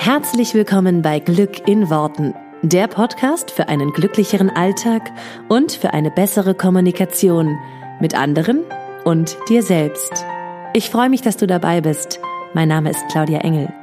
Herzlich 0.00 0.54
willkommen 0.54 1.02
bei 1.02 1.18
Glück 1.18 1.66
in 1.66 1.90
Worten, 1.90 2.32
der 2.62 2.86
Podcast 2.86 3.50
für 3.50 3.68
einen 3.68 3.92
glücklicheren 3.92 4.48
Alltag 4.48 5.10
und 5.48 5.72
für 5.72 5.92
eine 5.92 6.12
bessere 6.12 6.54
Kommunikation 6.54 7.58
mit 8.00 8.14
anderen 8.14 8.62
und 9.04 9.36
dir 9.48 9.64
selbst. 9.64 10.24
Ich 10.72 10.88
freue 10.88 11.10
mich, 11.10 11.20
dass 11.22 11.36
du 11.36 11.48
dabei 11.48 11.80
bist. 11.80 12.20
Mein 12.54 12.68
Name 12.68 12.90
ist 12.90 13.04
Claudia 13.10 13.40
Engel. 13.40 13.74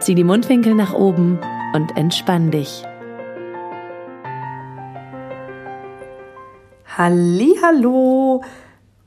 Zieh 0.00 0.14
die 0.14 0.22
Mundwinkel 0.22 0.74
nach 0.74 0.92
oben 0.92 1.40
und 1.72 1.96
entspann 1.96 2.50
dich. 2.50 2.84
Hallo 6.96 8.44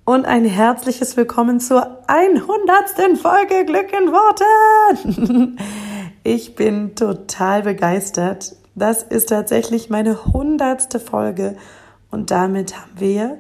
und 0.06 0.26
ein 0.26 0.44
herzliches 0.44 1.16
Willkommen 1.18 1.60
zur 1.60 2.02
100. 2.08 3.16
Folge 3.22 3.64
Glück 3.64 3.94
in 3.94 4.12
Worten. 4.12 5.60
Ich 6.30 6.56
bin 6.56 6.94
total 6.94 7.62
begeistert. 7.62 8.58
Das 8.76 9.02
ist 9.02 9.30
tatsächlich 9.30 9.90
meine 9.90 10.26
100. 10.26 11.02
Folge 11.02 11.56
und 12.12 12.32
damit 12.32 12.76
haben 12.76 12.92
wir 12.98 13.38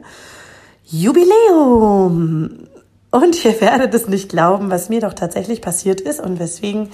Jubiläum. 0.85 2.69
Und 3.11 3.43
ihr 3.43 3.59
werdet 3.59 3.93
es 3.93 4.07
nicht 4.07 4.29
glauben, 4.29 4.71
was 4.71 4.87
mir 4.87 5.01
doch 5.01 5.11
tatsächlich 5.11 5.61
passiert 5.61 5.99
ist 5.99 6.21
und 6.21 6.39
weswegen 6.39 6.87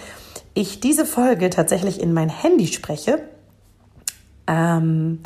ich 0.56 0.80
diese 0.80 1.06
Folge 1.06 1.52
tatsächlich 1.52 2.02
in 2.02 2.12
mein 2.12 2.30
Handy 2.30 2.66
spreche. 2.66 3.20
Ähm, 4.48 5.20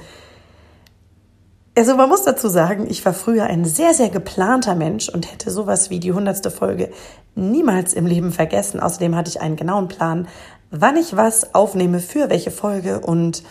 also 1.77 1.95
man 1.95 2.09
muss 2.09 2.23
dazu 2.23 2.49
sagen, 2.49 2.88
ich 2.89 3.05
war 3.05 3.13
früher 3.13 3.45
ein 3.45 3.63
sehr, 3.63 3.94
sehr 3.94 4.09
geplanter 4.09 4.73
Mensch 4.73 5.08
und 5.09 5.31
hätte 5.31 5.52
sowas 5.52 5.91
wie 5.91 5.99
die 5.99 6.11
hundertste 6.11 6.49
Folge 6.49 6.91
niemals 7.36 7.94
im 7.94 8.08
Leben 8.08 8.31
vergessen. 8.31 8.80
Außerdem 8.80 9.16
hatte 9.16 9.30
ich 9.30 9.41
einen 9.41 9.55
genauen 9.58 9.88
Plan, 9.88 10.27
wann 10.71 10.98
ich 10.98 11.16
was 11.16 11.53
aufnehme, 11.55 11.99
für 11.99 12.30
welche 12.30 12.52
Folge. 12.52 12.99
Und 12.99 13.44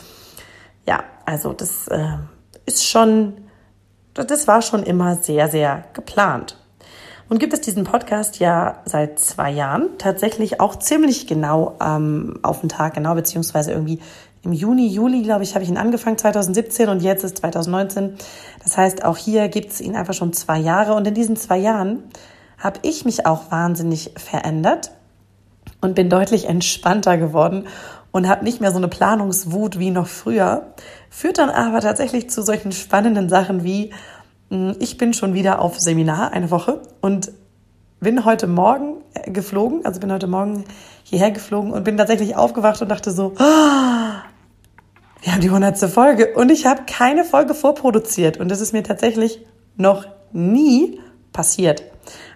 ja, 0.87 1.05
also 1.25 1.53
das 1.53 1.89
äh, 1.89 2.17
ist 2.67 2.87
schon, 2.87 3.35
das 4.15 4.49
war 4.49 4.63
schon 4.63 4.83
immer 4.83 5.17
sehr, 5.17 5.49
sehr 5.49 5.85
geplant. 5.93 6.59
Und 7.29 7.41
gibt 7.41 7.53
es 7.53 7.61
diesen 7.61 7.83
Podcast 7.83 8.39
ja 8.39 8.83
seit 8.85 9.19
zwei 9.19 9.51
Jahren, 9.51 9.99
tatsächlich 9.99 10.61
auch 10.61 10.77
ziemlich 10.77 11.27
genau 11.27 11.77
ähm, 11.83 12.39
auf 12.43 12.61
den 12.61 12.69
Tag 12.69 12.95
genau, 12.95 13.15
beziehungsweise 13.15 13.73
irgendwie 13.73 13.99
im 14.43 14.53
Juni, 14.53 14.87
Juli, 14.87 15.23
glaube 15.23 15.43
ich, 15.43 15.55
habe 15.55 15.65
ich 15.65 15.71
ihn 15.71 15.77
angefangen, 15.77 16.19
2017 16.19 16.89
und 16.89 17.03
jetzt 17.03 17.25
ist 17.25 17.39
2019. 17.39 18.15
Das 18.63 18.79
heißt, 18.79 19.05
auch 19.05 19.17
hier 19.17 19.49
gibt 19.49 19.73
es 19.73 19.81
ihn 19.81 19.97
einfach 19.97 20.15
schon 20.15 20.33
zwei 20.33 20.59
Jahre 20.59 20.95
und 20.95 21.05
in 21.09 21.15
diesen 21.15 21.35
zwei 21.35 21.59
Jahren 21.59 22.05
habe 22.59 22.79
ich 22.83 23.05
mich 23.05 23.27
auch 23.27 23.51
wahnsinnig 23.51 24.13
verändert 24.17 24.93
und 25.81 25.95
bin 25.95 26.09
deutlich 26.09 26.49
entspannter 26.49 27.19
geworden 27.19 27.67
und 28.13 28.29
habe 28.29 28.45
nicht 28.45 28.61
mehr 28.61 28.71
so 28.71 28.79
eine 28.79 28.89
Planungswut 28.89 29.79
wie 29.79 29.91
noch 29.91 30.07
früher. 30.07 30.73
Führt 31.11 31.39
dann 31.39 31.51
aber 31.51 31.81
tatsächlich 31.81 32.31
zu 32.31 32.43
solchen 32.43 32.73
spannenden 32.73 33.29
Sachen 33.29 33.63
wie, 33.63 33.93
hm, 34.51 34.77
ich 34.79 34.97
bin 34.97 35.13
schon 35.13 35.35
wieder 35.35 35.61
auf 35.61 35.79
Seminar 35.79 36.33
eine 36.33 36.51
Woche 36.51 36.81
und 37.01 37.31
bin 38.01 38.25
heute 38.25 38.47
Morgen 38.47 39.03
äh, 39.15 39.31
geflogen, 39.31 39.85
also 39.85 40.01
bin 40.01 40.13
heute 40.13 40.27
Morgen 40.27 40.65
hierher 41.03 41.31
geflogen 41.31 41.73
und 41.73 41.85
bin 41.85 41.97
tatsächlich 41.97 42.37
aufgewacht 42.37 42.81
und 42.83 42.89
dachte 42.89 43.11
so, 43.11 43.33
oh, 43.39 44.13
wir 45.23 45.33
haben 45.33 45.41
die 45.41 45.51
hundertste 45.51 45.89
Folge 45.89 46.35
und 46.35 46.51
ich 46.51 46.67
habe 46.67 46.83
keine 46.87 47.25
Folge 47.25 47.55
vorproduziert 47.55 48.39
und 48.39 48.49
das 48.49 48.61
ist 48.61 48.73
mir 48.73 48.83
tatsächlich 48.83 49.41
noch 49.77 50.07
nie 50.33 51.01
passiert. 51.33 51.83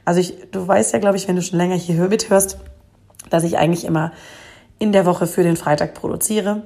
Also 0.04 0.20
ich, 0.20 0.34
du 0.50 0.66
weißt 0.66 0.92
ja, 0.92 0.98
glaube 0.98 1.16
ich, 1.16 1.28
wenn 1.28 1.36
du 1.36 1.42
schon 1.42 1.58
länger 1.58 1.76
hier 1.76 2.08
mithörst, 2.08 2.58
dass 3.30 3.44
ich 3.44 3.58
eigentlich 3.58 3.84
immer 3.84 4.12
in 4.78 4.92
der 4.92 5.06
Woche 5.06 5.26
für 5.26 5.42
den 5.42 5.56
Freitag 5.56 5.94
produziere. 5.94 6.62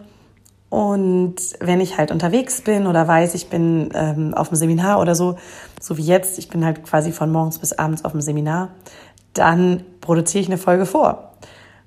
Und 0.70 1.36
wenn 1.60 1.80
ich 1.80 1.98
halt 1.98 2.10
unterwegs 2.10 2.62
bin 2.62 2.86
oder 2.86 3.06
weiß, 3.06 3.34
ich 3.34 3.48
bin 3.48 3.90
ähm, 3.94 4.34
auf 4.34 4.48
dem 4.48 4.56
Seminar 4.56 5.00
oder 5.00 5.14
so, 5.14 5.36
so 5.80 5.96
wie 5.96 6.02
jetzt, 6.02 6.38
ich 6.38 6.48
bin 6.48 6.64
halt 6.64 6.82
quasi 6.82 7.12
von 7.12 7.30
morgens 7.30 7.60
bis 7.60 7.72
abends 7.72 8.04
auf 8.04 8.12
dem 8.12 8.20
Seminar, 8.20 8.70
dann 9.34 9.84
produziere 10.00 10.42
ich 10.42 10.48
eine 10.48 10.58
Folge 10.58 10.86
vor. 10.86 11.34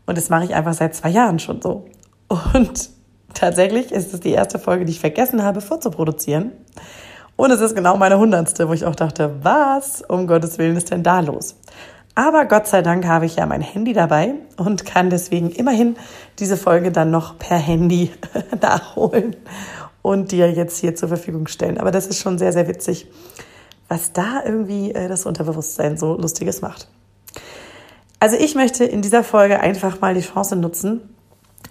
Und 0.06 0.18
das 0.18 0.30
mache 0.30 0.46
ich 0.46 0.56
einfach 0.56 0.74
seit 0.74 0.96
zwei 0.96 1.10
Jahren 1.10 1.40
schon 1.40 1.62
so. 1.62 1.86
Und 2.30 2.90
tatsächlich 3.34 3.92
ist 3.92 4.14
es 4.14 4.22
die 4.22 4.32
erste 4.32 4.60
Folge, 4.60 4.86
die 4.86 4.92
ich 4.92 5.00
vergessen 5.00 5.44
habe 5.44 5.60
vorzuproduzieren. 5.60 6.52
Und 7.36 7.52
es 7.52 7.62
ist 7.62 7.76
genau 7.76 7.98
meine 7.98 8.18
hundertste, 8.18 8.68
wo 8.68 8.74
ich 8.74 8.86
auch 8.86 8.96
dachte, 8.96 9.36
was 9.44 10.02
um 10.02 10.28
Gottes 10.28 10.58
Willen 10.58 10.76
ist 10.76 10.92
denn 10.92 11.04
da 11.04 11.20
los? 11.20 11.56
Aber 12.18 12.46
Gott 12.46 12.66
sei 12.66 12.82
Dank 12.82 13.06
habe 13.06 13.28
ich 13.28 13.36
ja 13.36 13.46
mein 13.46 13.62
Handy 13.62 13.94
dabei 13.94 14.34
und 14.58 14.88
kann 14.88 15.12
deswegen 15.12 15.52
immerhin 15.52 15.98
diese 16.40 16.58
Folge 16.58 16.92
dann 16.92 17.12
noch 17.12 17.38
per 17.38 17.58
Handy 17.58 18.12
nachholen 18.60 19.36
und 20.02 20.32
dir 20.32 20.52
jetzt 20.52 20.80
hier 20.80 20.96
zur 20.96 21.10
Verfügung 21.10 21.46
stellen. 21.46 21.78
Aber 21.78 21.92
das 21.92 22.08
ist 22.08 22.20
schon 22.20 22.40
sehr, 22.40 22.54
sehr 22.54 22.68
witzig, 22.68 23.06
was 23.88 24.14
da 24.14 24.42
irgendwie 24.44 24.96
äh, 24.96 25.08
das 25.08 25.28
Unterbewusstsein 25.28 25.96
so 26.00 26.18
Lustiges 26.18 26.62
macht. 26.62 26.88
Also 28.20 28.36
ich 28.36 28.56
möchte 28.56 28.84
in 28.84 29.04
dieser 29.04 29.24
Folge 29.24 29.60
einfach 29.60 30.02
mal 30.02 30.16
die 30.16 30.22
Chance 30.22 30.56
nutzen 30.56 31.02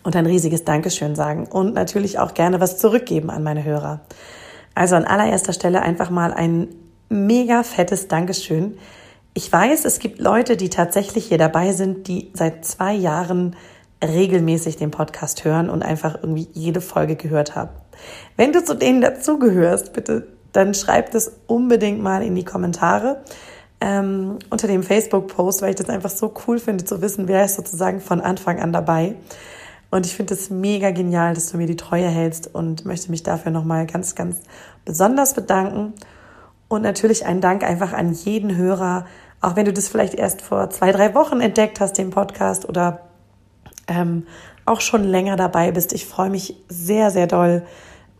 und 0.05 0.15
ein 0.15 0.27
riesiges 0.27 0.63
Dankeschön 0.63 1.17
sagen 1.17 1.49
und 1.49 1.75
natürlich 1.75 2.21
auch 2.21 2.34
gerne 2.34 2.61
was 2.61 2.78
zurückgeben 2.78 3.31
an 3.31 3.43
meine 3.43 3.65
Hörer. 3.65 4.03
Also 4.77 4.95
an 4.95 5.07
allererster 5.07 5.53
Stelle 5.53 5.83
einfach 5.83 6.11
mal 6.11 6.33
ein 6.33 6.69
mega 7.09 7.65
fettes 7.65 8.07
Dankeschön 8.07 8.78
ich 9.36 9.52
weiß, 9.52 9.84
es 9.84 9.98
gibt 9.98 10.19
Leute, 10.19 10.56
die 10.56 10.70
tatsächlich 10.70 11.26
hier 11.26 11.36
dabei 11.36 11.72
sind, 11.72 12.08
die 12.08 12.30
seit 12.32 12.64
zwei 12.64 12.94
Jahren 12.94 13.54
regelmäßig 14.02 14.78
den 14.78 14.91
Podcast 14.91 15.44
hören 15.44 15.69
und 15.69 15.82
einfach 15.82 16.14
irgendwie 16.14 16.48
jede 16.54 16.80
Folge 16.80 17.16
gehört 17.16 17.54
haben. 17.54 17.69
Wenn 18.38 18.54
du 18.54 18.64
zu 18.64 18.74
denen 18.74 19.02
dazugehörst, 19.02 19.92
bitte, 19.92 20.26
dann 20.52 20.72
schreib 20.72 21.10
das 21.10 21.32
unbedingt 21.47 22.02
mal 22.02 22.22
in 22.22 22.34
die 22.34 22.47
Kommentare 22.47 23.22
ähm, 23.82 24.38
unter 24.48 24.69
dem 24.69 24.82
Facebook-Post, 24.82 25.60
weil 25.60 25.70
ich 25.70 25.76
das 25.76 25.91
einfach 25.91 26.08
so 26.08 26.32
cool 26.47 26.58
finde 26.58 26.86
zu 26.86 27.03
wissen, 27.03 27.28
wer 27.28 27.44
ist 27.44 27.56
sozusagen 27.56 28.00
von 28.00 28.22
Anfang 28.22 28.58
an 28.58 28.72
dabei. 28.72 29.16
Und 29.91 30.06
ich 30.06 30.16
finde 30.16 30.32
es 30.32 30.48
mega 30.48 30.92
genial, 30.92 31.34
dass 31.34 31.53
du 31.53 31.58
mir 31.58 31.66
die 31.66 31.76
Treue 31.76 32.08
hältst 32.08 32.54
und 32.54 32.86
möchte 32.86 33.10
mich 33.10 33.22
dafür 33.22 33.53
nochmal 33.53 33.84
ganz, 33.84 34.14
ganz 34.14 34.38
besonders 34.86 35.34
bedanken. 35.34 35.92
Und 36.68 36.82
natürlich 36.82 37.26
ein 37.26 37.42
Dank 37.42 37.62
einfach 37.62 37.92
an 37.92 38.12
jeden 38.12 38.56
Hörer, 38.56 39.04
auch 39.47 39.55
wenn 39.55 39.65
du 39.65 39.73
das 39.73 39.87
vielleicht 39.89 40.15
erst 40.15 40.43
vor 40.43 40.71
zwei, 40.71 40.91
drei 40.91 41.15
Wochen 41.15 41.41
entdeckt 41.41 41.79
hast, 41.79 41.99
den 41.99 42.11
Podcast 42.11 42.69
oder 42.69 43.03
ähm, 43.87 44.27
auch 44.65 44.81
schon 44.81 45.05
länger 45.05 45.37
dabei 45.37 45.71
bist. 45.71 45.93
Ich 45.93 46.05
freue 46.05 46.31
mich 46.31 46.57
sehr, 46.69 47.12
sehr 47.12 47.29
doll 47.29 47.62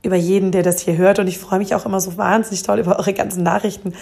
über 0.05 0.15
jeden, 0.15 0.53
der 0.53 0.63
das 0.63 0.81
hier 0.81 0.97
hört. 0.97 1.19
Und 1.19 1.27
ich 1.27 1.39
freue 1.39 1.59
mich 1.59 1.75
auch 1.75 1.85
immer 1.85 2.01
so 2.01 2.17
wahnsinnig 2.17 2.63
toll 2.63 2.79
über 2.79 3.01
eure 3.01 3.13
ganzen 3.13 3.43
Nachrichten. 3.43 3.93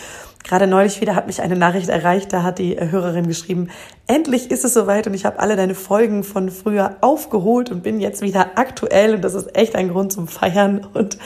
Gerade 0.43 0.67
neulich 0.67 1.01
wieder 1.01 1.15
hat 1.15 1.27
mich 1.27 1.41
eine 1.41 1.57
Nachricht 1.57 1.89
erreicht, 1.89 2.31
da 2.31 2.43
hat 2.43 2.59
die 2.59 2.79
Hörerin 2.79 3.27
geschrieben, 3.27 3.71
endlich 4.07 4.51
ist 4.51 4.67
es 4.67 4.75
soweit 4.75 5.07
und 5.07 5.15
ich 5.15 5.25
habe 5.25 5.39
alle 5.39 5.57
deine 5.57 5.75
Folgen 5.75 6.25
von 6.25 6.51
früher 6.51 6.99
aufgeholt 7.01 7.71
und 7.71 7.83
bin 7.83 8.01
jetzt 8.01 8.21
wieder 8.21 8.59
aktuell 8.59 9.15
und 9.15 9.25
das 9.25 9.33
ist 9.33 9.57
echt 9.57 9.77
ein 9.77 9.89
Grund 9.89 10.13
zum 10.13 10.29
Feiern. 10.29 10.87
Und 10.93 11.17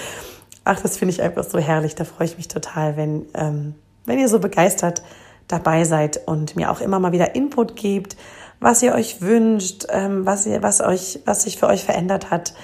ach, 0.62 0.80
das 0.80 0.96
finde 0.96 1.12
ich 1.12 1.22
einfach 1.22 1.42
so 1.42 1.58
herrlich. 1.58 1.96
Da 1.96 2.04
freue 2.04 2.28
ich 2.28 2.36
mich 2.36 2.46
total, 2.46 2.96
wenn, 2.96 3.26
ähm, 3.34 3.74
wenn 4.06 4.20
ihr 4.20 4.28
so 4.28 4.38
begeistert 4.38 5.02
dabei 5.48 5.84
seid 5.84 6.20
und 6.26 6.56
mir 6.56 6.70
auch 6.70 6.80
immer 6.80 7.00
mal 7.00 7.12
wieder 7.12 7.34
Input 7.34 7.74
gebt, 7.74 8.16
was 8.60 8.82
ihr 8.82 8.94
euch 8.94 9.20
wünscht, 9.22 9.86
ähm, 9.90 10.26
was 10.26 10.46
ihr, 10.46 10.62
was 10.62 10.80
euch, 10.80 11.20
was 11.24 11.42
sich 11.42 11.58
für 11.58 11.66
euch 11.66 11.84
verändert 11.84 12.30
hat. 12.30 12.54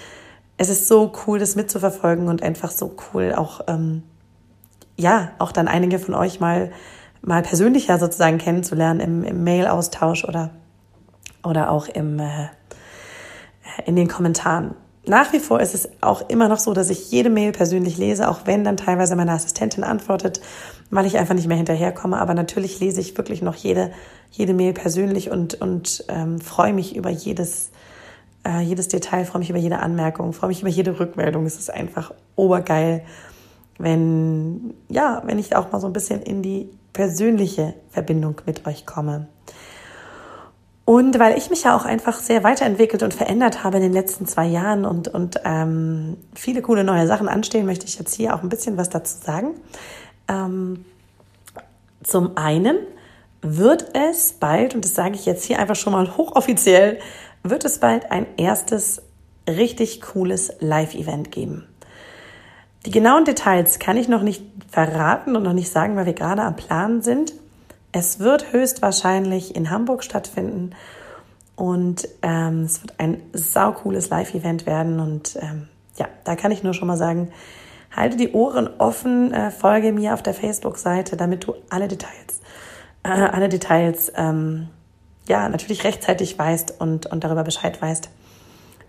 Es 0.57 0.69
ist 0.69 0.87
so 0.87 1.13
cool, 1.27 1.39
das 1.39 1.57
mitzuverfolgen 1.57 2.29
und 2.29 2.43
einfach 2.43 2.71
so 2.71 2.95
cool 3.13 3.35
auch, 3.35 3.63
ähm, 3.67 4.03
ja, 4.97 5.33
auch 5.39 5.51
dann 5.51 5.67
einige 5.67 5.99
von 5.99 6.15
euch 6.15 6.41
mal, 6.41 6.71
mal 7.23 7.43
persönlicher 7.43 7.99
sozusagen 7.99 8.39
kennenzulernen 8.39 9.01
im, 9.01 9.25
im 9.25 9.45
Mail-Austausch 9.45 10.25
oder, 10.25 10.51
oder 11.43 11.71
auch 11.71 11.89
im, 11.89 12.21
äh, 12.21 12.49
in 13.87 13.97
den 13.97 14.09
Kommentaren. 14.09 14.75
Nach 15.07 15.33
wie 15.35 15.39
vor 15.39 15.61
ist 15.61 15.75
es 15.75 15.89
auch 16.01 16.29
immer 16.31 16.49
noch 16.49 16.59
so, 16.59 16.73
dass 16.73 16.89
ich 16.89 17.11
jede 17.11 17.29
Mail 17.29 17.53
persönlich 17.53 17.99
lese, 17.99 18.29
auch 18.29 18.41
wenn 18.47 18.65
dann 18.65 18.79
teilweise 18.79 19.17
meine 19.17 19.33
Assistentin 19.33 19.85
antwortet, 19.85 20.41
weil 20.91 21.05
ich 21.05 21.19
einfach 21.19 21.35
nicht 21.35 21.47
mehr 21.47 21.59
hinterherkomme. 21.59 22.19
Aber 22.19 22.33
natürlich 22.33 22.81
lese 22.81 23.01
ich 23.01 23.17
wirklich 23.17 23.43
noch 23.43 23.55
jede, 23.55 23.93
jede 24.31 24.55
Mail 24.55 24.73
persönlich 24.73 25.31
und, 25.31 25.61
und 25.61 26.05
ähm, 26.09 26.41
freue 26.41 26.73
mich 26.73 26.97
über 26.97 27.11
jedes, 27.11 27.71
äh, 28.47 28.61
jedes 28.61 28.89
Detail, 28.89 29.27
freue 29.27 29.41
mich 29.41 29.51
über 29.51 29.59
jede 29.59 29.81
Anmerkung, 29.81 30.33
freue 30.33 30.49
mich 30.49 30.63
über 30.63 30.71
jede 30.71 30.99
Rückmeldung. 30.99 31.45
Es 31.45 31.59
ist 31.59 31.71
einfach 31.71 32.15
obergeil, 32.35 33.03
wenn, 33.79 34.73
ja, 34.89 35.23
wenn 35.27 35.39
ich 35.39 35.55
auch 35.55 35.71
mal 35.71 35.81
so 35.81 35.87
ein 35.87 35.93
bisschen 35.93 36.23
in 36.23 36.41
die 36.41 36.71
persönliche 36.95 37.75
Verbindung 37.91 38.41
mit 38.47 38.67
euch 38.67 38.87
komme. 38.87 39.29
Und 40.85 41.19
weil 41.19 41.39
ich 41.39 41.49
mich 41.49 41.65
ja 41.65 41.75
auch 41.75 41.87
einfach 41.87 42.19
sehr 42.19 42.45
weiterentwickelt 42.45 43.03
und 43.03 43.15
verändert 43.15 43.65
habe 43.65 43.79
in 43.79 43.85
den 43.85 43.93
letzten 43.93 44.27
zwei 44.27 44.47
Jahren 44.47 44.85
und, 44.85 45.09
und 45.09 45.41
ähm, 45.45 46.19
viele 46.35 46.61
coole 46.61 46.85
neue 46.85 47.07
Sachen 47.07 47.27
anstehen, 47.29 47.65
möchte 47.65 47.87
ich 47.87 47.99
jetzt 47.99 48.15
hier 48.15 48.35
auch 48.35 48.43
ein 48.43 48.51
bisschen 48.51 48.77
was 48.77 48.91
dazu 48.91 49.17
sagen. 49.25 49.55
Ähm, 50.29 50.85
zum 52.03 52.37
einen 52.37 52.77
wird 53.41 53.95
es 53.95 54.35
bald, 54.35 54.75
und 54.75 54.85
das 54.85 54.95
sage 54.95 55.15
ich 55.15 55.25
jetzt 55.25 55.45
hier 55.45 55.59
einfach 55.59 55.77
schon 55.77 55.95
mal 55.95 56.17
hochoffiziell, 56.17 56.99
wird 57.43 57.65
es 57.65 57.79
bald 57.79 58.11
ein 58.11 58.27
erstes 58.37 59.03
richtig 59.49 60.03
cooles 60.03 60.53
Live-Event 60.61 61.31
geben. 61.31 61.67
Die 62.85 62.91
genauen 62.91 63.25
Details 63.25 63.79
kann 63.79 63.97
ich 63.97 64.09
noch 64.09 64.23
nicht 64.23 64.45
verraten 64.71 65.37
und 65.37 65.43
noch 65.43 65.53
nicht 65.55 65.71
sagen, 65.71 65.97
weil 65.97 66.07
wir 66.07 66.13
gerade 66.13 66.43
am 66.43 66.57
Plan 66.57 67.01
sind. 67.01 67.33
Es 67.97 68.19
wird 68.19 68.53
höchstwahrscheinlich 68.53 69.55
in 69.55 69.71
Hamburg 69.71 70.03
stattfinden 70.03 70.73
und 71.55 72.09
ähm, 72.23 72.65
es 72.65 72.83
wird 72.83 72.99
ein 72.99 73.23
saucooles 73.33 74.11
Live-Event 74.11 74.67
werden. 74.67 74.99
Und 74.99 75.39
ähm, 75.41 75.69
ja, 75.97 76.09
da 76.25 76.35
kann 76.35 76.51
ich 76.51 76.65
nur 76.65 76.75
schon 76.75 76.89
mal 76.89 76.97
sagen, 76.97 77.31
halte 77.95 78.17
die 78.17 78.33
Ohren 78.33 78.69
offen, 78.79 79.33
äh, 79.33 79.53
folge 79.53 79.93
mir 79.93 80.15
auf 80.15 80.25
der 80.25 80.35
Facebook-Seite, 80.35 81.17
damit 81.17 81.47
du 81.47 81.55
alle 81.71 81.87
Details, 81.87 82.41
äh, 83.05 83.11
alle 83.11 83.49
Details, 83.49 84.13
ähm, 84.17 84.71
ja, 85.29 85.49
natürlich 85.49 85.85
rechtzeitig 85.85 86.37
weißt 86.37 86.81
und, 86.81 87.07
und 87.07 87.23
darüber 87.23 87.45
Bescheid 87.45 87.81
weißt. 87.81 88.11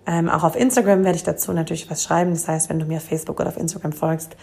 Ähm, 0.08 0.30
auch 0.30 0.44
auf 0.44 0.56
Instagram 0.56 1.04
werde 1.04 1.18
ich 1.18 1.24
dazu 1.24 1.52
natürlich 1.54 1.90
was 1.90 2.04
schreiben. 2.04 2.32
Das 2.32 2.48
heißt, 2.48 2.70
wenn 2.70 2.80
du 2.80 2.86
mir 2.86 2.98
auf 2.98 3.04
Facebook 3.04 3.40
oder 3.40 3.50
auf 3.50 3.58
Instagram 3.58 3.94
folgst, 3.94 4.36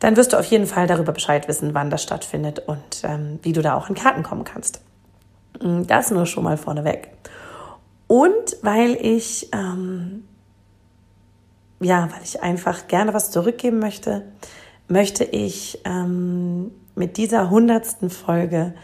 dann 0.00 0.16
wirst 0.16 0.32
du 0.32 0.38
auf 0.38 0.44
jeden 0.46 0.66
Fall 0.66 0.86
darüber 0.86 1.12
Bescheid 1.12 1.48
wissen, 1.48 1.74
wann 1.74 1.90
das 1.90 2.02
stattfindet 2.02 2.60
und 2.66 3.02
ähm, 3.04 3.38
wie 3.42 3.52
du 3.52 3.62
da 3.62 3.74
auch 3.74 3.88
in 3.88 3.94
Karten 3.94 4.22
kommen 4.22 4.44
kannst. 4.44 4.80
Mm, 5.62 5.82
das 5.84 6.10
nur 6.10 6.26
schon 6.26 6.44
mal 6.44 6.56
vorneweg. 6.56 7.10
Und 8.06 8.56
weil 8.62 8.94
ich, 8.94 9.50
ähm, 9.52 10.24
ja, 11.80 12.08
weil 12.12 12.22
ich 12.22 12.42
einfach 12.42 12.86
gerne 12.88 13.14
was 13.14 13.30
zurückgeben 13.30 13.78
möchte, 13.78 14.24
möchte 14.88 15.24
ich 15.24 15.80
ähm, 15.84 16.70
mit 16.94 17.16
dieser 17.16 17.50
hundertsten 17.50 18.10
Folge 18.10 18.74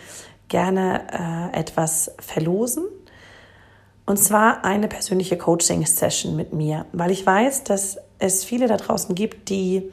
gerne 0.49 1.03
äh, 1.11 1.59
etwas 1.59 2.13
verlosen 2.19 2.85
und 4.07 4.19
zwar 4.19 4.65
eine 4.65 4.89
persönliche 4.89 5.39
Coaching-Session 5.39 6.37
mit 6.37 6.53
mir, 6.53 6.87
weil 6.93 7.11
ich 7.11 7.25
weiß, 7.25 7.65
dass 7.65 7.99
es 8.19 8.45
viele 8.45 8.67
da 8.69 8.77
draußen 8.77 9.15
gibt, 9.15 9.49
die, 9.49 9.91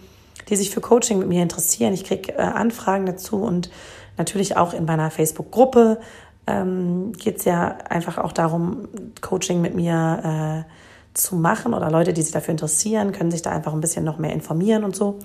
die 0.49 0.55
sich 0.55 0.69
für 0.69 0.81
Coaching 0.81 1.19
mit 1.19 1.27
mir 1.27 1.41
interessieren. 1.41 1.93
Ich 1.93 2.03
kriege 2.03 2.33
äh, 2.33 2.41
Anfragen 2.41 3.05
dazu 3.05 3.37
und 3.37 3.69
natürlich 4.17 4.57
auch 4.57 4.73
in 4.73 4.85
meiner 4.85 5.11
Facebook-Gruppe 5.11 5.99
ähm, 6.47 7.13
geht 7.13 7.37
es 7.37 7.45
ja 7.45 7.77
einfach 7.89 8.17
auch 8.17 8.33
darum, 8.33 8.87
Coaching 9.21 9.61
mit 9.61 9.75
mir 9.75 10.65
äh, 10.67 10.71
zu 11.13 11.35
machen 11.35 11.73
oder 11.73 11.89
Leute, 11.89 12.13
die 12.13 12.21
sich 12.21 12.33
dafür 12.33 12.51
interessieren, 12.51 13.11
können 13.11 13.31
sich 13.31 13.41
da 13.41 13.51
einfach 13.51 13.73
ein 13.73 13.81
bisschen 13.81 14.03
noch 14.03 14.17
mehr 14.17 14.33
informieren 14.33 14.83
und 14.83 14.95
so. 14.95 15.19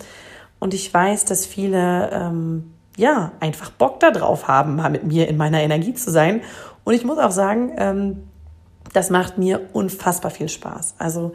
Und 0.58 0.74
ich 0.74 0.92
weiß, 0.92 1.24
dass 1.24 1.44
viele 1.44 2.10
ähm, 2.12 2.72
ja 2.96 3.32
einfach 3.40 3.70
Bock 3.70 4.00
darauf 4.00 4.48
haben, 4.48 4.76
mal 4.76 4.90
mit 4.90 5.04
mir 5.04 5.28
in 5.28 5.36
meiner 5.36 5.60
Energie 5.60 5.94
zu 5.94 6.10
sein. 6.10 6.40
Und 6.84 6.94
ich 6.94 7.04
muss 7.04 7.18
auch 7.18 7.30
sagen, 7.30 7.72
ähm, 7.76 8.22
das 8.92 9.10
macht 9.10 9.38
mir 9.38 9.68
unfassbar 9.72 10.30
viel 10.30 10.48
Spaß. 10.48 10.94
Also 10.98 11.34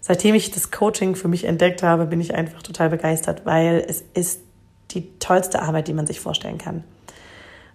seitdem 0.00 0.34
ich 0.34 0.50
das 0.50 0.70
Coaching 0.70 1.16
für 1.16 1.28
mich 1.28 1.44
entdeckt 1.44 1.82
habe, 1.82 2.06
bin 2.06 2.20
ich 2.20 2.34
einfach 2.34 2.62
total 2.62 2.90
begeistert, 2.90 3.42
weil 3.44 3.84
es 3.88 4.04
ist 4.14 4.40
die 4.90 5.18
tollste 5.18 5.62
Arbeit, 5.62 5.88
die 5.88 5.94
man 5.94 6.06
sich 6.06 6.20
vorstellen 6.20 6.58
kann. 6.58 6.84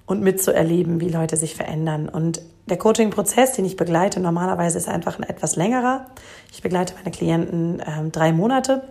Und 0.05 0.21
mitzuerleben, 0.21 1.01
wie 1.01 1.09
Leute 1.09 1.37
sich 1.37 1.55
verändern. 1.55 2.09
Und 2.09 2.41
der 2.67 2.77
Coaching-Prozess, 2.77 3.53
den 3.53 3.65
ich 3.65 3.75
begleite, 3.75 4.19
normalerweise 4.19 4.77
ist 4.77 4.87
einfach 4.87 5.19
ein 5.19 5.23
etwas 5.23 5.55
längerer. 5.55 6.05
Ich 6.51 6.61
begleite 6.61 6.95
meine 6.95 7.11
Klienten 7.11 7.81
ähm, 7.85 8.11
drei 8.11 8.31
Monate. 8.31 8.83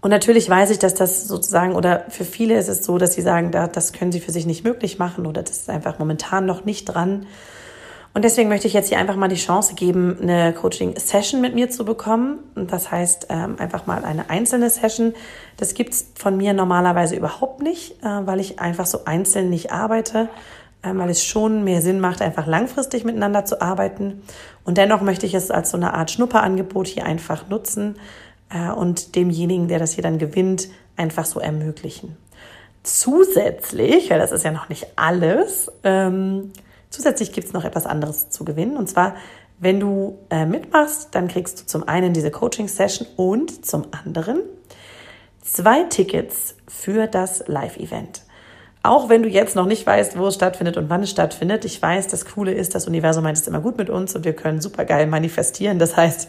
Und 0.00 0.10
natürlich 0.10 0.50
weiß 0.50 0.70
ich, 0.70 0.78
dass 0.78 0.94
das 0.94 1.26
sozusagen, 1.26 1.74
oder 1.74 2.04
für 2.10 2.24
viele 2.24 2.58
ist 2.58 2.68
es 2.68 2.84
so, 2.84 2.98
dass 2.98 3.14
sie 3.14 3.22
sagen, 3.22 3.50
das 3.50 3.92
können 3.94 4.12
sie 4.12 4.20
für 4.20 4.32
sich 4.32 4.44
nicht 4.44 4.62
möglich 4.62 4.98
machen 4.98 5.24
oder 5.24 5.42
das 5.42 5.56
ist 5.56 5.70
einfach 5.70 5.98
momentan 5.98 6.44
noch 6.44 6.66
nicht 6.66 6.84
dran. 6.84 7.26
Und 8.14 8.22
deswegen 8.24 8.48
möchte 8.48 8.68
ich 8.68 8.72
jetzt 8.72 8.88
hier 8.88 8.98
einfach 8.98 9.16
mal 9.16 9.26
die 9.26 9.34
Chance 9.34 9.74
geben, 9.74 10.16
eine 10.22 10.52
Coaching-Session 10.52 11.40
mit 11.40 11.56
mir 11.56 11.68
zu 11.68 11.84
bekommen. 11.84 12.38
Und 12.54 12.72
das 12.72 12.92
heißt 12.92 13.26
ähm, 13.28 13.56
einfach 13.58 13.86
mal 13.86 14.04
eine 14.04 14.30
einzelne 14.30 14.70
Session. 14.70 15.14
Das 15.56 15.74
gibt's 15.74 16.12
von 16.14 16.36
mir 16.36 16.52
normalerweise 16.52 17.16
überhaupt 17.16 17.60
nicht, 17.60 18.00
äh, 18.04 18.26
weil 18.26 18.38
ich 18.38 18.60
einfach 18.60 18.86
so 18.86 19.04
einzeln 19.04 19.50
nicht 19.50 19.72
arbeite, 19.72 20.28
äh, 20.82 20.94
weil 20.94 21.10
es 21.10 21.24
schon 21.24 21.64
mehr 21.64 21.82
Sinn 21.82 21.98
macht, 21.98 22.22
einfach 22.22 22.46
langfristig 22.46 23.04
miteinander 23.04 23.46
zu 23.46 23.60
arbeiten. 23.60 24.22
Und 24.62 24.78
dennoch 24.78 25.00
möchte 25.00 25.26
ich 25.26 25.34
es 25.34 25.50
als 25.50 25.70
so 25.70 25.76
eine 25.76 25.92
Art 25.94 26.12
Schnupperangebot 26.12 26.86
hier 26.86 27.06
einfach 27.06 27.48
nutzen 27.48 27.96
äh, 28.48 28.70
und 28.70 29.16
demjenigen, 29.16 29.66
der 29.66 29.80
das 29.80 29.94
hier 29.94 30.04
dann 30.04 30.18
gewinnt, 30.18 30.68
einfach 30.96 31.24
so 31.24 31.40
ermöglichen. 31.40 32.16
Zusätzlich, 32.84 34.08
weil 34.10 34.20
das 34.20 34.30
ist 34.30 34.44
ja 34.44 34.52
noch 34.52 34.68
nicht 34.68 34.86
alles, 34.94 35.72
ähm, 35.82 36.52
Zusätzlich 36.94 37.32
gibt 37.32 37.48
es 37.48 37.52
noch 37.52 37.64
etwas 37.64 37.86
anderes 37.86 38.30
zu 38.30 38.44
gewinnen. 38.44 38.76
Und 38.76 38.88
zwar, 38.88 39.16
wenn 39.58 39.80
du 39.80 40.18
äh, 40.30 40.46
mitmachst, 40.46 41.08
dann 41.10 41.26
kriegst 41.26 41.60
du 41.60 41.66
zum 41.66 41.88
einen 41.88 42.12
diese 42.12 42.30
Coaching-Session 42.30 43.08
und 43.16 43.66
zum 43.66 43.86
anderen 43.90 44.42
zwei 45.42 45.82
Tickets 45.82 46.54
für 46.68 47.08
das 47.08 47.48
Live-Event. 47.48 48.22
Auch 48.84 49.08
wenn 49.08 49.24
du 49.24 49.28
jetzt 49.28 49.56
noch 49.56 49.66
nicht 49.66 49.84
weißt, 49.84 50.16
wo 50.16 50.28
es 50.28 50.36
stattfindet 50.36 50.76
und 50.76 50.88
wann 50.88 51.02
es 51.02 51.10
stattfindet. 51.10 51.64
Ich 51.64 51.82
weiß, 51.82 52.06
das 52.06 52.26
Coole 52.26 52.52
ist, 52.52 52.76
das 52.76 52.86
Universum 52.86 53.24
meint 53.24 53.38
es 53.38 53.48
immer 53.48 53.60
gut 53.60 53.76
mit 53.76 53.90
uns 53.90 54.14
und 54.14 54.24
wir 54.24 54.34
können 54.34 54.60
super 54.60 54.84
geil 54.84 55.08
manifestieren. 55.08 55.80
Das 55.80 55.96
heißt, 55.96 56.28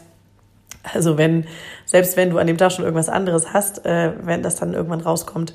also 0.93 1.19
wenn, 1.19 1.45
selbst 1.85 2.17
wenn 2.17 2.31
du 2.31 2.39
an 2.39 2.47
dem 2.47 2.57
Tag 2.57 2.71
schon 2.71 2.85
irgendwas 2.85 3.09
anderes 3.09 3.53
hast, 3.53 3.85
äh, 3.85 4.13
wenn 4.23 4.41
das 4.41 4.55
dann 4.55 4.73
irgendwann 4.73 5.01
rauskommt, 5.01 5.53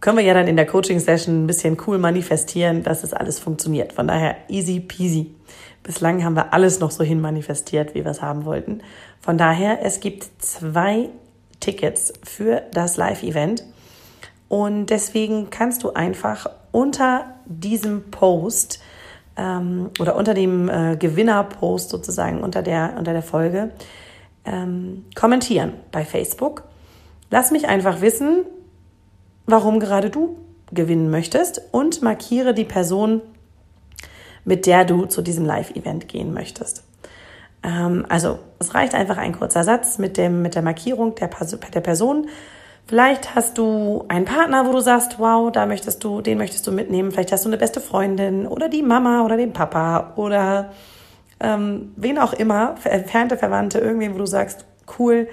können 0.00 0.16
wir 0.16 0.24
ja 0.24 0.34
dann 0.34 0.48
in 0.48 0.56
der 0.56 0.66
Coaching-Session 0.66 1.44
ein 1.44 1.46
bisschen 1.46 1.76
cool 1.86 1.98
manifestieren, 1.98 2.82
dass 2.82 3.04
es 3.04 3.12
alles 3.12 3.38
funktioniert. 3.38 3.92
Von 3.92 4.08
daher 4.08 4.36
easy 4.48 4.80
peasy. 4.80 5.34
Bislang 5.82 6.24
haben 6.24 6.36
wir 6.36 6.52
alles 6.52 6.80
noch 6.80 6.90
so 6.90 7.04
hin 7.04 7.20
manifestiert, 7.20 7.94
wie 7.94 8.04
wir 8.04 8.10
es 8.10 8.22
haben 8.22 8.44
wollten. 8.44 8.82
Von 9.20 9.38
daher, 9.38 9.84
es 9.84 10.00
gibt 10.00 10.28
zwei 10.38 11.10
Tickets 11.60 12.12
für 12.22 12.62
das 12.72 12.96
Live-Event. 12.96 13.64
Und 14.48 14.86
deswegen 14.86 15.50
kannst 15.50 15.84
du 15.84 15.92
einfach 15.92 16.46
unter 16.72 17.26
diesem 17.46 18.10
Post 18.10 18.80
ähm, 19.36 19.90
oder 20.00 20.16
unter 20.16 20.34
dem 20.34 20.68
äh, 20.68 20.96
Gewinner-Post 20.96 21.90
sozusagen, 21.90 22.42
unter 22.42 22.62
der, 22.62 22.94
unter 22.98 23.12
der 23.12 23.22
Folge, 23.22 23.70
ähm, 24.44 25.04
kommentieren 25.14 25.74
bei 25.92 26.04
Facebook. 26.04 26.64
Lass 27.30 27.50
mich 27.50 27.68
einfach 27.68 28.00
wissen, 28.00 28.44
warum 29.50 29.80
gerade 29.80 30.10
du 30.10 30.36
gewinnen 30.72 31.10
möchtest 31.10 31.62
und 31.72 32.02
markiere 32.02 32.54
die 32.54 32.64
Person, 32.64 33.22
mit 34.44 34.66
der 34.66 34.84
du 34.84 35.06
zu 35.06 35.22
diesem 35.22 35.44
Live-Event 35.44 36.08
gehen 36.08 36.32
möchtest. 36.32 36.84
Ähm, 37.62 38.06
also 38.08 38.38
es 38.58 38.74
reicht 38.74 38.94
einfach 38.94 39.18
ein 39.18 39.32
kurzer 39.32 39.64
Satz 39.64 39.98
mit, 39.98 40.16
dem, 40.16 40.42
mit 40.42 40.54
der 40.54 40.62
Markierung 40.62 41.14
der, 41.14 41.28
der 41.74 41.80
Person. 41.80 42.28
Vielleicht 42.86 43.34
hast 43.34 43.58
du 43.58 44.04
einen 44.08 44.24
Partner, 44.24 44.66
wo 44.66 44.72
du 44.72 44.80
sagst, 44.80 45.18
wow, 45.18 45.52
da 45.52 45.66
möchtest 45.66 46.02
du, 46.02 46.22
den 46.22 46.38
möchtest 46.38 46.66
du 46.66 46.72
mitnehmen. 46.72 47.12
Vielleicht 47.12 47.32
hast 47.32 47.44
du 47.44 47.48
eine 47.48 47.58
beste 47.58 47.80
Freundin 47.80 48.46
oder 48.46 48.68
die 48.68 48.82
Mama 48.82 49.24
oder 49.24 49.36
den 49.36 49.52
Papa 49.52 50.14
oder 50.16 50.72
ähm, 51.38 51.92
wen 51.96 52.18
auch 52.18 52.32
immer, 52.32 52.74
entfernte 52.84 53.36
Verwandte, 53.36 53.78
irgendwen, 53.78 54.14
wo 54.14 54.18
du 54.18 54.26
sagst, 54.26 54.64
cool, 54.98 55.28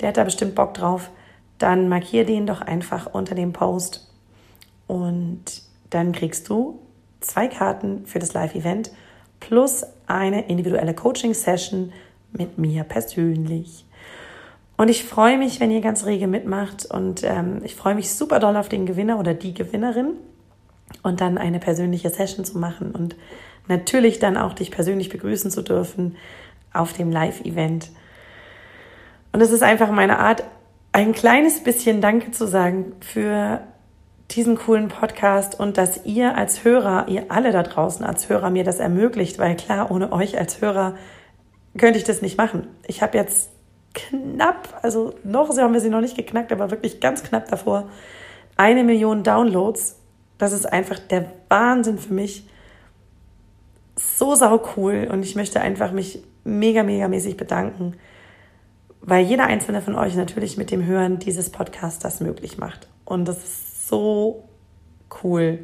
der 0.00 0.08
hat 0.08 0.16
da 0.16 0.24
bestimmt 0.24 0.54
Bock 0.54 0.74
drauf 0.74 1.10
dann 1.58 1.88
markier 1.88 2.24
den 2.24 2.46
doch 2.46 2.60
einfach 2.60 3.06
unter 3.12 3.34
dem 3.34 3.52
Post 3.52 4.08
und 4.86 5.42
dann 5.90 6.12
kriegst 6.12 6.48
du 6.48 6.80
zwei 7.20 7.48
Karten 7.48 8.06
für 8.06 8.18
das 8.18 8.32
Live-Event 8.32 8.90
plus 9.40 9.84
eine 10.06 10.48
individuelle 10.48 10.94
Coaching-Session 10.94 11.92
mit 12.32 12.58
mir 12.58 12.84
persönlich. 12.84 13.84
Und 14.76 14.88
ich 14.88 15.04
freue 15.04 15.38
mich, 15.38 15.60
wenn 15.60 15.70
ihr 15.70 15.80
ganz 15.80 16.06
rege 16.06 16.28
mitmacht 16.28 16.86
und 16.86 17.24
ähm, 17.24 17.60
ich 17.64 17.74
freue 17.74 17.96
mich 17.96 18.14
super 18.14 18.38
doll 18.38 18.56
auf 18.56 18.68
den 18.68 18.86
Gewinner 18.86 19.18
oder 19.18 19.34
die 19.34 19.52
Gewinnerin 19.52 20.14
und 21.02 21.20
dann 21.20 21.36
eine 21.36 21.58
persönliche 21.58 22.10
Session 22.10 22.44
zu 22.44 22.58
machen 22.58 22.92
und 22.92 23.16
natürlich 23.66 24.18
dann 24.20 24.36
auch 24.36 24.54
dich 24.54 24.70
persönlich 24.70 25.08
begrüßen 25.08 25.50
zu 25.50 25.62
dürfen 25.62 26.16
auf 26.72 26.92
dem 26.92 27.10
Live-Event. 27.10 27.90
Und 29.32 29.40
es 29.40 29.50
ist 29.50 29.62
einfach 29.62 29.90
meine 29.90 30.18
Art, 30.18 30.44
ein 30.92 31.12
kleines 31.12 31.62
bisschen 31.62 32.00
Danke 32.00 32.30
zu 32.30 32.46
sagen 32.46 32.92
für 33.00 33.60
diesen 34.30 34.56
coolen 34.56 34.88
Podcast 34.88 35.58
und 35.58 35.78
dass 35.78 36.04
ihr 36.04 36.36
als 36.36 36.64
Hörer, 36.64 37.08
ihr 37.08 37.26
alle 37.30 37.50
da 37.50 37.62
draußen 37.62 38.04
als 38.04 38.28
Hörer 38.28 38.50
mir 38.50 38.64
das 38.64 38.78
ermöglicht, 38.78 39.38
weil 39.38 39.56
klar, 39.56 39.90
ohne 39.90 40.12
euch 40.12 40.38
als 40.38 40.60
Hörer 40.60 40.96
könnte 41.76 41.98
ich 41.98 42.04
das 42.04 42.20
nicht 42.20 42.36
machen. 42.36 42.66
Ich 42.86 43.02
habe 43.02 43.16
jetzt 43.16 43.50
knapp, 43.94 44.80
also 44.82 45.14
noch 45.24 45.56
haben 45.56 45.72
wir 45.72 45.80
sie 45.80 45.88
noch 45.88 46.00
nicht 46.00 46.16
geknackt, 46.16 46.52
aber 46.52 46.70
wirklich 46.70 47.00
ganz 47.00 47.22
knapp 47.22 47.48
davor, 47.48 47.88
eine 48.56 48.84
Million 48.84 49.22
Downloads. 49.22 49.96
Das 50.36 50.52
ist 50.52 50.66
einfach 50.66 50.98
der 50.98 51.32
Wahnsinn 51.48 51.98
für 51.98 52.12
mich. 52.12 52.46
So 53.96 54.34
sau 54.34 54.62
cool 54.76 55.08
und 55.10 55.22
ich 55.22 55.36
möchte 55.36 55.60
einfach 55.60 55.90
mich 55.92 56.22
mega, 56.44 56.82
mega 56.82 57.08
mäßig 57.08 57.36
bedanken 57.36 57.94
weil 59.00 59.24
jeder 59.24 59.44
einzelne 59.44 59.82
von 59.82 59.94
euch 59.94 60.14
natürlich 60.14 60.56
mit 60.56 60.70
dem 60.70 60.84
Hören 60.84 61.18
dieses 61.18 61.50
Podcasts 61.50 61.98
das 61.98 62.20
möglich 62.20 62.58
macht. 62.58 62.88
Und 63.04 63.26
das 63.26 63.38
ist 63.38 63.88
so 63.88 64.48
cool. 65.22 65.60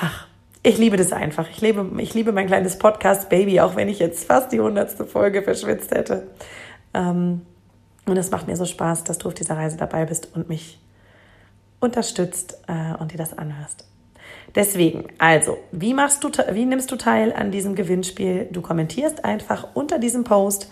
Ach, 0.00 0.26
ich 0.62 0.78
liebe 0.78 0.96
das 0.96 1.12
einfach. 1.12 1.48
Ich 1.50 1.60
liebe, 1.60 1.88
ich 1.98 2.14
liebe 2.14 2.32
mein 2.32 2.46
kleines 2.46 2.78
Podcast-Baby, 2.78 3.60
auch 3.60 3.76
wenn 3.76 3.88
ich 3.88 3.98
jetzt 3.98 4.24
fast 4.26 4.52
die 4.52 4.60
hundertste 4.60 5.06
Folge 5.06 5.42
verschwitzt 5.42 5.92
hätte. 5.92 6.26
Ähm, 6.92 7.42
und 8.06 8.16
es 8.16 8.30
macht 8.30 8.46
mir 8.46 8.56
so 8.56 8.64
Spaß, 8.64 9.04
dass 9.04 9.18
du 9.18 9.28
auf 9.28 9.34
dieser 9.34 9.56
Reise 9.56 9.76
dabei 9.76 10.04
bist 10.04 10.34
und 10.34 10.48
mich 10.48 10.80
unterstützt 11.80 12.58
äh, 12.68 12.96
und 13.00 13.12
dir 13.12 13.18
das 13.18 13.36
anhörst. 13.36 13.86
Deswegen, 14.54 15.04
also, 15.18 15.58
wie 15.72 15.92
machst 15.92 16.24
du, 16.24 16.30
wie 16.52 16.64
nimmst 16.64 16.90
du 16.90 16.96
teil 16.96 17.32
an 17.32 17.50
diesem 17.50 17.74
Gewinnspiel? 17.74 18.48
Du 18.50 18.62
kommentierst 18.62 19.24
einfach 19.24 19.68
unter 19.74 19.98
diesem 19.98 20.24
Post, 20.24 20.70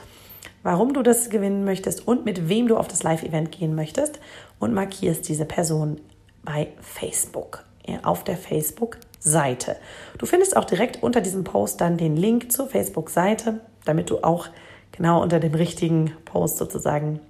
warum 0.65 0.95
du 0.95 1.03
das 1.03 1.31
gewinnen 1.31 1.65
möchtest 1.65 2.09
und 2.09 2.25
mit 2.25 2.49
wem 2.49 2.67
du 2.67 2.77
auf 2.77 2.89
das 2.89 3.05
Live-Event 3.05 3.53
gehen 3.53 3.77
möchtest 3.77 4.19
und 4.59 4.75
markierst 4.75 5.29
diese 5.29 5.45
Person 5.45 6.01
bei 6.43 6.69
Facebook, 6.81 7.63
auf 8.03 8.25
der 8.25 8.37
Facebook-Seite. 8.37 9.77
Du 10.19 10.27
findest 10.27 10.57
auch 10.57 10.65
direkt 10.65 11.03
unter 11.03 11.21
diesem 11.21 11.45
Post 11.45 11.81
dann 11.81 11.97
den 11.97 12.17
Link 12.17 12.51
zur 12.51 12.67
Facebook-Seite, 12.67 13.61
damit 13.85 14.11
du 14.11 14.25
auch 14.25 14.49
genau 14.91 15.23
unter 15.23 15.39
dem 15.39 15.55
richtigen 15.55 16.13
Post 16.25 16.57
sozusagen 16.57 17.21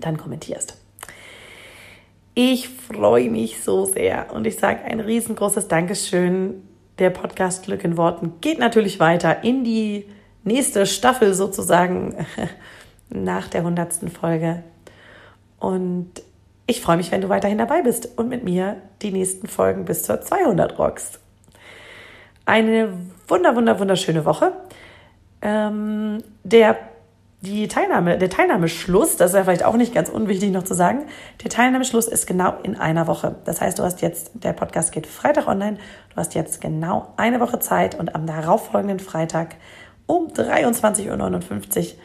dann 0.00 0.16
kommentierst. 0.16 0.76
Ich 2.34 2.68
freue 2.68 3.30
mich 3.30 3.62
so 3.62 3.84
sehr 3.84 4.32
und 4.32 4.46
ich 4.46 4.56
sage 4.56 4.84
ein 4.84 5.00
riesengroßes 5.00 5.68
Dankeschön. 5.68 6.62
Der 6.98 7.10
Podcast 7.10 7.64
Glück 7.64 7.84
in 7.84 7.96
Worten 7.96 8.34
geht 8.40 8.58
natürlich 8.58 8.98
weiter 8.98 9.44
in 9.44 9.62
die 9.62 10.06
nächste 10.48 10.84
Staffel 10.86 11.34
sozusagen 11.34 12.26
nach 13.08 13.46
der 13.46 13.62
hundertsten 13.62 14.10
Folge. 14.10 14.64
Und 15.60 16.10
ich 16.66 16.80
freue 16.80 16.96
mich, 16.96 17.12
wenn 17.12 17.20
du 17.20 17.28
weiterhin 17.28 17.58
dabei 17.58 17.82
bist 17.82 18.18
und 18.18 18.28
mit 18.28 18.44
mir 18.44 18.76
die 19.00 19.12
nächsten 19.12 19.46
Folgen 19.46 19.84
bis 19.84 20.02
zur 20.02 20.20
200 20.20 20.78
rockst. 20.78 21.20
Eine 22.44 22.92
wunder, 23.28 23.54
wunder, 23.54 23.78
wunderschöne 23.78 24.24
Woche. 24.24 24.52
Ähm, 25.40 26.22
der 26.42 26.76
die 27.40 27.68
Teilnahme, 27.68 28.18
der 28.18 28.30
Teilnahmeschluss, 28.30 29.16
das 29.16 29.30
ist 29.30 29.36
ja 29.36 29.44
vielleicht 29.44 29.64
auch 29.64 29.76
nicht 29.76 29.94
ganz 29.94 30.08
unwichtig 30.08 30.50
noch 30.50 30.64
zu 30.64 30.74
sagen, 30.74 31.02
der 31.44 31.50
Teilnahmeschluss 31.50 32.08
ist 32.08 32.26
genau 32.26 32.54
in 32.64 32.76
einer 32.76 33.06
Woche. 33.06 33.36
Das 33.44 33.60
heißt, 33.60 33.78
du 33.78 33.84
hast 33.84 34.02
jetzt, 34.02 34.32
der 34.34 34.52
Podcast 34.52 34.90
geht 34.90 35.06
Freitag 35.06 35.46
online, 35.46 35.76
du 36.10 36.16
hast 36.16 36.34
jetzt 36.34 36.60
genau 36.60 37.12
eine 37.16 37.38
Woche 37.38 37.60
Zeit 37.60 37.94
und 37.94 38.14
am 38.16 38.26
darauffolgenden 38.26 38.98
Freitag 38.98 39.54
um 40.08 40.26
23.59 40.28 41.78
Uhr 41.78 41.98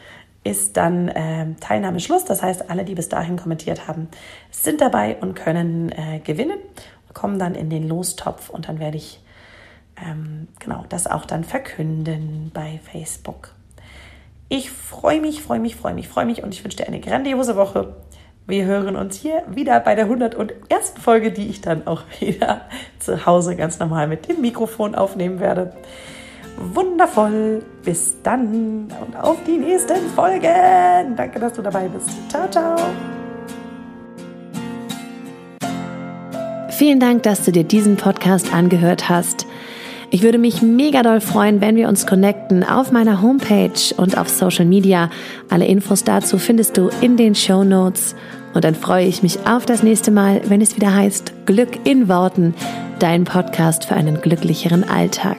ist 0.44 0.76
dann 0.76 1.08
äh, 1.08 1.46
Teilnahmeschluss. 1.58 2.24
Das 2.24 2.42
heißt, 2.42 2.70
alle, 2.70 2.84
die 2.84 2.94
bis 2.94 3.08
dahin 3.08 3.36
kommentiert 3.36 3.88
haben, 3.88 4.08
sind 4.50 4.80
dabei 4.80 5.16
und 5.20 5.34
können 5.34 5.90
äh, 5.90 6.20
gewinnen, 6.22 6.58
kommen 7.12 7.38
dann 7.38 7.54
in 7.54 7.70
den 7.70 7.88
Lostopf 7.88 8.50
und 8.50 8.68
dann 8.68 8.78
werde 8.78 8.98
ich 8.98 9.20
ähm, 10.04 10.48
genau 10.58 10.84
das 10.88 11.06
auch 11.06 11.24
dann 11.24 11.44
verkünden 11.44 12.50
bei 12.52 12.78
Facebook. 12.92 13.52
Ich 14.50 14.70
freue 14.70 15.20
mich, 15.20 15.42
freue 15.42 15.60
mich, 15.60 15.76
freue 15.76 15.94
mich, 15.94 16.08
freue 16.08 16.26
mich 16.26 16.42
und 16.42 16.52
ich 16.52 16.62
wünsche 16.62 16.76
dir 16.76 16.86
eine 16.86 17.00
grandiose 17.00 17.56
Woche. 17.56 17.96
Wir 18.46 18.66
hören 18.66 18.96
uns 18.96 19.16
hier 19.16 19.42
wieder 19.48 19.80
bei 19.80 19.94
der 19.94 20.04
101. 20.04 20.58
Folge, 21.00 21.32
die 21.32 21.48
ich 21.48 21.62
dann 21.62 21.86
auch 21.86 22.02
wieder 22.20 22.62
zu 22.98 23.24
Hause 23.24 23.56
ganz 23.56 23.78
normal 23.78 24.06
mit 24.08 24.28
dem 24.28 24.42
Mikrofon 24.42 24.94
aufnehmen 24.94 25.40
werde. 25.40 25.72
Wundervoll. 26.56 27.62
Bis 27.84 28.16
dann 28.22 28.88
und 29.00 29.16
auf 29.20 29.36
die 29.46 29.58
nächsten 29.58 30.08
Folgen. 30.14 31.16
Danke, 31.16 31.38
dass 31.38 31.52
du 31.52 31.62
dabei 31.62 31.88
bist. 31.88 32.08
Ciao, 32.30 32.48
ciao. 32.50 32.76
Vielen 36.70 36.98
Dank, 36.98 37.22
dass 37.22 37.44
du 37.44 37.52
dir 37.52 37.64
diesen 37.64 37.96
Podcast 37.96 38.52
angehört 38.52 39.08
hast. 39.08 39.46
Ich 40.10 40.22
würde 40.22 40.38
mich 40.38 40.62
mega 40.62 41.02
doll 41.02 41.20
freuen, 41.20 41.60
wenn 41.60 41.76
wir 41.76 41.88
uns 41.88 42.06
connecten 42.06 42.62
auf 42.62 42.92
meiner 42.92 43.20
Homepage 43.20 43.94
und 43.96 44.16
auf 44.16 44.28
Social 44.28 44.64
Media. 44.64 45.10
Alle 45.50 45.66
Infos 45.66 46.04
dazu 46.04 46.38
findest 46.38 46.76
du 46.76 46.90
in 47.00 47.16
den 47.16 47.34
Show 47.34 47.64
Notes. 47.64 48.14
Und 48.54 48.64
dann 48.64 48.74
freue 48.74 49.06
ich 49.06 49.22
mich 49.22 49.46
auf 49.46 49.66
das 49.66 49.82
nächste 49.82 50.10
Mal, 50.10 50.40
wenn 50.48 50.60
es 50.60 50.76
wieder 50.76 50.94
heißt 50.94 51.46
Glück 51.46 51.84
in 51.84 52.08
Worten, 52.08 52.54
dein 52.98 53.24
Podcast 53.24 53.86
für 53.86 53.94
einen 53.94 54.20
glücklicheren 54.20 54.84
Alltag. 54.88 55.38